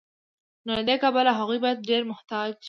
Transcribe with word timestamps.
نو 0.65 0.71
له 0.79 0.83
دې 0.89 0.95
کبله 1.03 1.31
هغوی 1.39 1.57
باید 1.63 1.85
ډیر 1.89 2.01
محتاط 2.11 2.49
وي. 2.53 2.57